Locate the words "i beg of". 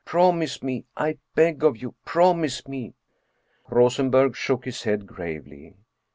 0.97-1.77